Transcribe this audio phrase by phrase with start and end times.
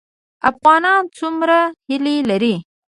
[0.49, 1.57] افغانان څومره
[1.87, 2.55] هیلې لري؟